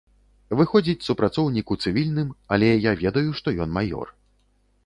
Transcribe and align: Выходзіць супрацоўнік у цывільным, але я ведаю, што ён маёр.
Выходзіць 0.59 1.05
супрацоўнік 1.07 1.73
у 1.75 1.77
цывільным, 1.85 2.33
але 2.57 2.73
я 2.89 2.97
ведаю, 3.03 3.29
што 3.41 3.47
ён 3.67 3.77
маёр. 3.81 4.07